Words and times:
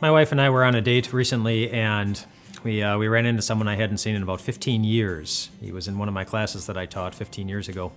My 0.00 0.12
wife 0.12 0.30
and 0.30 0.40
I 0.40 0.48
were 0.50 0.62
on 0.62 0.76
a 0.76 0.80
date 0.80 1.12
recently, 1.12 1.70
and 1.70 2.24
we 2.62 2.82
uh, 2.84 2.96
we 2.98 3.08
ran 3.08 3.26
into 3.26 3.42
someone 3.42 3.66
I 3.66 3.74
hadn't 3.74 3.98
seen 3.98 4.14
in 4.14 4.22
about 4.22 4.40
15 4.40 4.84
years. 4.84 5.50
He 5.60 5.72
was 5.72 5.88
in 5.88 5.98
one 5.98 6.06
of 6.06 6.14
my 6.14 6.22
classes 6.22 6.66
that 6.66 6.78
I 6.78 6.86
taught 6.86 7.16
15 7.16 7.48
years 7.48 7.68
ago, 7.68 7.90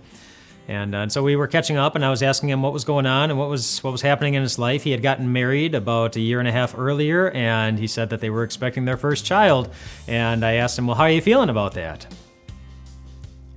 and, 0.66 0.96
uh, 0.96 0.98
and 0.98 1.12
so 1.12 1.22
we 1.22 1.36
were 1.36 1.46
catching 1.46 1.76
up, 1.76 1.94
and 1.94 2.04
I 2.04 2.10
was 2.10 2.20
asking 2.20 2.48
him 2.48 2.60
what 2.60 2.72
was 2.72 2.84
going 2.84 3.06
on 3.06 3.30
and 3.30 3.38
what 3.38 3.48
was 3.48 3.84
what 3.84 3.92
was 3.92 4.02
happening 4.02 4.34
in 4.34 4.42
his 4.42 4.58
life. 4.58 4.82
He 4.82 4.90
had 4.90 5.00
gotten 5.00 5.32
married 5.32 5.76
about 5.76 6.16
a 6.16 6.20
year 6.20 6.40
and 6.40 6.48
a 6.48 6.52
half 6.52 6.76
earlier, 6.76 7.30
and 7.30 7.78
he 7.78 7.86
said 7.86 8.10
that 8.10 8.20
they 8.20 8.30
were 8.30 8.42
expecting 8.42 8.84
their 8.84 8.96
first 8.96 9.24
child. 9.24 9.72
And 10.08 10.44
I 10.44 10.54
asked 10.54 10.76
him, 10.76 10.88
"Well, 10.88 10.96
how 10.96 11.04
are 11.04 11.10
you 11.10 11.22
feeling 11.22 11.50
about 11.50 11.74
that?" 11.74 12.12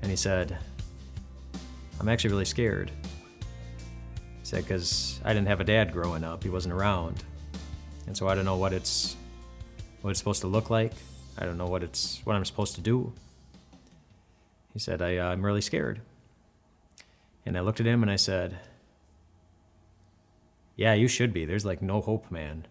And 0.03 0.11
he 0.11 0.17
said, 0.17 0.55
"I'm 1.99 2.09
actually 2.09 2.29
really 2.29 2.45
scared." 2.45 2.91
He 4.39 4.45
said, 4.45 4.63
"Because 4.65 5.19
I 5.25 5.33
didn't 5.33 5.47
have 5.47 5.61
a 5.61 5.63
dad 5.63 5.91
growing 5.91 6.23
up; 6.23 6.43
he 6.43 6.49
wasn't 6.49 6.75
around." 6.75 7.23
And 8.07 8.15
so 8.15 8.27
I 8.27 8.35
don't 8.35 8.45
know 8.45 8.57
what 8.57 8.73
it's 8.73 9.15
what 10.01 10.11
it's 10.11 10.19
supposed 10.19 10.41
to 10.41 10.47
look 10.47 10.69
like. 10.69 10.93
I 11.37 11.45
don't 11.45 11.57
know 11.57 11.67
what 11.67 11.83
it's 11.83 12.21
what 12.23 12.35
I'm 12.35 12.45
supposed 12.45 12.75
to 12.75 12.81
do. 12.81 13.13
He 14.73 14.79
said, 14.79 15.01
I, 15.01 15.17
uh, 15.17 15.29
I'm 15.29 15.43
really 15.43 15.61
scared. 15.61 16.01
And 17.45 17.57
I 17.57 17.61
looked 17.61 17.79
at 17.79 17.85
him 17.85 18.03
and 18.03 18.11
I 18.11 18.15
said, 18.17 18.57
Yeah, 20.75 20.93
you 20.93 21.07
should 21.07 21.33
be. 21.33 21.45
There's 21.45 21.65
like 21.65 21.81
no 21.81 22.01
hope, 22.01 22.29
man. 22.29 22.67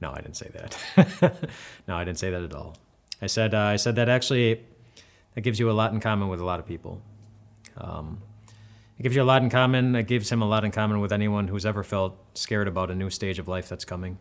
No, 0.00 0.12
I 0.12 0.16
didn't 0.16 0.36
say 0.36 0.50
that. 0.52 1.48
no, 1.88 1.96
I 1.96 2.04
didn't 2.04 2.18
say 2.18 2.30
that 2.30 2.42
at 2.42 2.54
all. 2.54 2.76
I 3.20 3.26
said, 3.26 3.54
uh, 3.54 3.58
I 3.58 3.76
said 3.76 3.96
that 3.96 4.08
actually 4.08 4.60
that 5.34 5.42
gives 5.42 5.58
you 5.58 5.70
a 5.70 5.72
lot 5.72 5.92
in 5.92 6.00
common 6.00 6.28
with 6.28 6.40
a 6.40 6.44
lot 6.44 6.60
of 6.60 6.66
people. 6.66 7.02
Um, 7.76 8.22
it 8.98 9.02
gives 9.02 9.16
you 9.16 9.22
a 9.22 9.24
lot 9.24 9.42
in 9.42 9.50
common. 9.50 9.94
It 9.96 10.06
gives 10.06 10.30
him 10.30 10.42
a 10.42 10.46
lot 10.46 10.64
in 10.64 10.70
common 10.70 11.00
with 11.00 11.12
anyone 11.12 11.48
who's 11.48 11.66
ever 11.66 11.82
felt 11.82 12.16
scared 12.34 12.68
about 12.68 12.90
a 12.90 12.94
new 12.94 13.10
stage 13.10 13.38
of 13.38 13.48
life 13.48 13.68
that's 13.68 13.84
coming 13.84 14.18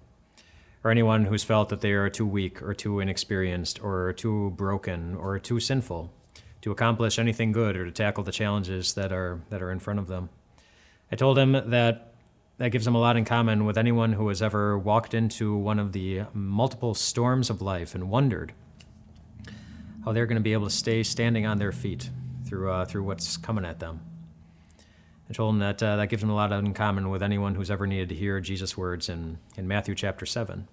or 0.83 0.91
anyone 0.91 1.25
who's 1.25 1.43
felt 1.43 1.69
that 1.69 1.81
they 1.81 1.91
are 1.91 2.09
too 2.09 2.25
weak 2.25 2.61
or 2.61 2.73
too 2.73 2.99
inexperienced 2.99 3.83
or 3.83 4.13
too 4.13 4.51
broken 4.51 5.15
or 5.15 5.37
too 5.39 5.59
sinful 5.59 6.11
to 6.61 6.71
accomplish 6.71 7.19
anything 7.19 7.51
good 7.51 7.75
or 7.75 7.85
to 7.85 7.91
tackle 7.91 8.23
the 8.23 8.31
challenges 8.31 8.93
that 8.93 9.11
are 9.11 9.41
that 9.49 9.61
are 9.61 9.71
in 9.71 9.79
front 9.79 9.99
of 9.99 10.07
them. 10.07 10.29
I 11.11 11.15
told 11.15 11.37
him 11.37 11.51
that 11.51 12.13
that 12.57 12.69
gives 12.71 12.85
him 12.85 12.95
a 12.95 12.99
lot 12.99 13.15
in 13.15 13.23
common 13.23 13.65
with 13.65 13.77
anyone 13.77 14.13
who 14.13 14.27
has 14.27 14.41
ever 14.41 14.77
walked 14.77 15.13
into 15.13 15.55
one 15.55 15.79
of 15.79 15.93
the 15.93 16.23
multiple 16.33 16.93
storms 16.93 17.49
of 17.49 17.61
life 17.61 17.95
and 17.95 18.09
wondered 18.09 18.53
how 20.03 20.11
they're 20.11 20.25
going 20.25 20.35
to 20.35 20.41
be 20.41 20.53
able 20.53 20.67
to 20.67 20.73
stay 20.73 21.03
standing 21.03 21.45
on 21.45 21.57
their 21.57 21.71
feet 21.71 22.09
through 22.45 22.71
uh, 22.71 22.85
through 22.85 23.03
what's 23.03 23.37
coming 23.37 23.65
at 23.65 23.79
them. 23.79 24.01
I 25.29 25.33
told 25.33 25.53
him 25.53 25.59
that 25.59 25.81
uh, 25.83 25.97
that 25.97 26.09
gives 26.09 26.23
him 26.23 26.29
a 26.29 26.35
lot 26.35 26.51
in 26.51 26.73
common 26.73 27.09
with 27.09 27.21
anyone 27.21 27.53
who's 27.53 27.69
ever 27.69 27.85
needed 27.85 28.09
to 28.09 28.15
hear 28.15 28.39
Jesus' 28.39 28.75
words 28.75 29.09
in, 29.09 29.37
in 29.55 29.67
Matthew 29.67 29.93
chapter 29.93 30.25
7. 30.25 30.67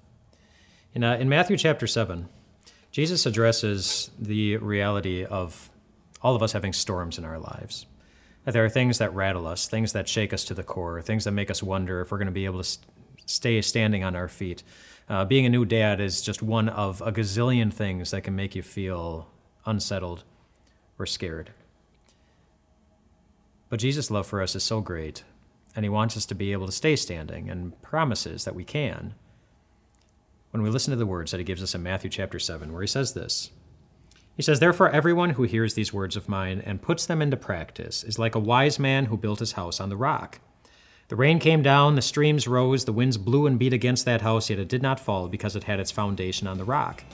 In, 0.95 1.05
uh, 1.05 1.17
in 1.17 1.29
Matthew 1.29 1.59
chapter 1.59 1.87
7, 1.87 2.29
Jesus 2.91 3.27
addresses 3.27 4.11
the 4.19 4.57
reality 4.57 5.25
of 5.25 5.69
all 6.23 6.35
of 6.35 6.43
us 6.43 6.53
having 6.53 6.73
storms 6.73 7.19
in 7.19 7.25
our 7.27 7.39
lives. 7.39 7.85
That 8.45 8.53
there 8.53 8.65
are 8.65 8.71
things 8.71 8.97
that 8.99 9.15
rattle 9.15 9.47
us, 9.47 9.69
things 9.69 9.93
that 9.93 10.09
shake 10.09 10.33
us 10.33 10.45
to 10.45 10.55
the 10.55 10.63
core, 10.63 11.03
things 11.03 11.25
that 11.25 11.33
make 11.33 11.51
us 11.51 11.63
wonder 11.63 12.01
if 12.01 12.11
we're 12.11 12.17
going 12.17 12.27
to 12.27 12.33
be 12.33 12.47
able 12.47 12.59
to 12.59 12.65
st- 12.65 12.87
stay 13.27 13.61
standing 13.61 14.05
on 14.05 14.17
our 14.17 14.29
feet. 14.29 14.63
Uh, 15.09 15.27
being 15.27 15.45
a 15.45 15.51
new 15.51 15.67
dad 15.67 16.01
is 16.01 16.23
just 16.23 16.43
one 16.43 16.71
of 16.71 17.03
a 17.03 17.13
gazillion 17.13 17.71
things 17.71 18.11
that 18.13 18.23
can 18.23 18.35
make 18.35 18.55
you 18.55 18.63
feel 18.63 19.29
unsettled 19.67 20.25
or 20.99 21.05
scared. 21.05 21.51
But 23.69 23.81
Jesus' 23.81 24.11
love 24.11 24.27
for 24.27 24.41
us 24.41 24.55
is 24.55 24.63
so 24.63 24.81
great, 24.81 25.25
and 25.75 25.85
He 25.85 25.89
wants 25.89 26.17
us 26.17 26.27
to 26.27 26.35
be 26.35 26.53
able 26.53 26.67
to 26.67 26.73
stay 26.73 26.97
standing 26.97 27.51
and 27.51 27.81
promises 27.83 28.45
that 28.45 28.55
we 28.55 28.65
can. 28.65 29.15
When 30.53 30.63
we 30.63 30.71
listen 30.71 30.93
to 30.93 30.97
the 30.97 31.07
words 31.07 31.33
that 31.33 31.39
He 31.39 31.45
gives 31.45 31.63
us 31.63 31.75
in 31.75 31.83
Matthew 31.83 32.11
chapter 32.11 32.39
7, 32.39 32.73
where 32.73 32.83
He 32.83 32.89
says 32.89 33.15
this 33.15 33.51
He 34.37 34.43
says, 34.43 34.61
Therefore, 34.61 34.91
everyone 34.91 35.31
who 35.31 35.43
hears 35.43 35.75
these 35.75 35.93
words 35.93 36.17
of 36.17 36.29
mine 36.29 36.63
and 36.65 36.83
puts 36.83 37.07
them 37.07 37.21
into 37.21 37.37
practice 37.37 38.05
is 38.05 38.19
like 38.19 38.35
a 38.35 38.41
wise 38.41 38.79
man 38.79 39.07
who 39.07 39.17
built 39.17 39.41
his 39.41 39.53
house 39.53 39.81
on 39.81 39.89
the 39.89 39.97
rock. 39.97 40.41
The 41.09 41.17
rain 41.17 41.39
came 41.39 41.63
down, 41.63 41.95
the 41.95 42.03
streams 42.03 42.49
rose, 42.49 42.85
the 42.85 42.93
winds 42.93 43.17
blew 43.17 43.47
and 43.47 43.59
beat 43.59 43.73
against 43.73 44.05
that 44.07 44.23
house, 44.23 44.51
yet 44.51 44.59
it 44.59 44.69
did 44.69 44.83
not 44.83 44.99
fall 44.99 45.29
because 45.29 45.55
it 45.55 45.65
had 45.65 45.79
its 45.79 45.93
foundation 45.93 46.49
on 46.49 46.59
the 46.59 46.65
rock. 46.65 47.05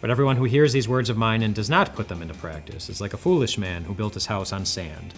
But 0.00 0.10
everyone 0.10 0.36
who 0.36 0.44
hears 0.44 0.72
these 0.72 0.88
words 0.88 1.10
of 1.10 1.16
mine 1.16 1.42
and 1.42 1.54
does 1.54 1.68
not 1.68 1.94
put 1.94 2.08
them 2.08 2.22
into 2.22 2.34
practice 2.34 2.88
is 2.88 3.00
like 3.00 3.12
a 3.12 3.18
foolish 3.18 3.58
man 3.58 3.84
who 3.84 3.94
built 3.94 4.14
his 4.14 4.26
house 4.26 4.52
on 4.52 4.64
sand. 4.64 5.12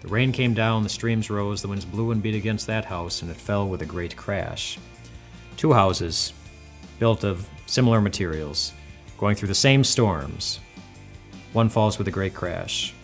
The 0.00 0.08
rain 0.08 0.30
came 0.30 0.54
down, 0.54 0.84
the 0.84 0.88
streams 0.88 1.28
rose, 1.28 1.60
the 1.60 1.68
winds 1.68 1.84
blew 1.84 2.12
and 2.12 2.22
beat 2.22 2.34
against 2.34 2.66
that 2.68 2.84
house, 2.84 3.22
and 3.22 3.30
it 3.30 3.36
fell 3.36 3.68
with 3.68 3.82
a 3.82 3.86
great 3.86 4.16
crash. 4.16 4.78
Two 5.56 5.72
houses, 5.72 6.32
built 6.98 7.24
of 7.24 7.48
similar 7.66 8.00
materials, 8.00 8.72
going 9.18 9.34
through 9.34 9.48
the 9.48 9.54
same 9.54 9.82
storms. 9.82 10.60
One 11.52 11.68
falls 11.68 11.98
with 11.98 12.06
a 12.06 12.12
great 12.12 12.34
crash. 12.34 12.94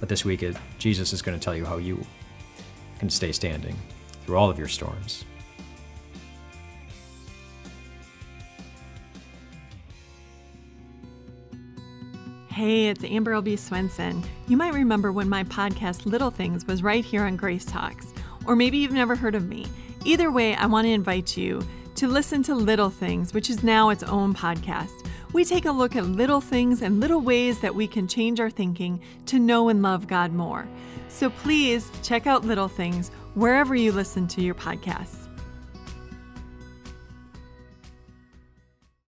But 0.00 0.08
this 0.08 0.24
week, 0.24 0.44
Jesus 0.78 1.12
is 1.12 1.22
going 1.22 1.38
to 1.38 1.42
tell 1.42 1.54
you 1.54 1.64
how 1.64 1.78
you 1.78 2.04
can 2.98 3.08
stay 3.08 3.32
standing 3.32 3.76
through 4.24 4.36
all 4.36 4.50
of 4.50 4.58
your 4.58 4.68
storms. 4.68 5.24
Hey, 12.60 12.88
it's 12.88 13.02
Amber 13.04 13.32
Albert 13.32 13.58
Swenson. 13.58 14.22
You 14.46 14.58
might 14.58 14.74
remember 14.74 15.12
when 15.12 15.30
my 15.30 15.44
podcast 15.44 16.04
Little 16.04 16.30
Things 16.30 16.66
was 16.66 16.82
right 16.82 17.02
here 17.02 17.24
on 17.24 17.36
Grace 17.36 17.64
Talks, 17.64 18.12
or 18.46 18.54
maybe 18.54 18.76
you've 18.76 18.92
never 18.92 19.16
heard 19.16 19.34
of 19.34 19.48
me. 19.48 19.66
Either 20.04 20.30
way, 20.30 20.54
I 20.54 20.66
want 20.66 20.84
to 20.84 20.92
invite 20.92 21.38
you 21.38 21.66
to 21.94 22.06
listen 22.06 22.42
to 22.42 22.54
Little 22.54 22.90
Things, 22.90 23.32
which 23.32 23.48
is 23.48 23.62
now 23.62 23.88
its 23.88 24.02
own 24.02 24.34
podcast. 24.34 25.08
We 25.32 25.42
take 25.42 25.64
a 25.64 25.72
look 25.72 25.96
at 25.96 26.04
little 26.04 26.42
things 26.42 26.82
and 26.82 27.00
little 27.00 27.22
ways 27.22 27.60
that 27.60 27.74
we 27.74 27.86
can 27.86 28.06
change 28.06 28.40
our 28.40 28.50
thinking 28.50 29.00
to 29.24 29.38
know 29.38 29.70
and 29.70 29.80
love 29.80 30.06
God 30.06 30.34
more. 30.34 30.68
So 31.08 31.30
please 31.30 31.90
check 32.02 32.26
out 32.26 32.44
Little 32.44 32.68
Things 32.68 33.08
wherever 33.32 33.74
you 33.74 33.90
listen 33.90 34.28
to 34.28 34.42
your 34.42 34.54
podcasts. 34.54 35.29